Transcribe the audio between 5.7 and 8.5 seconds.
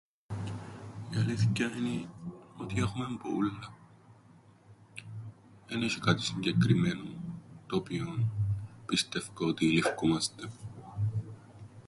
έσ̆ει κάτι συγκεκριμμένον το οποίον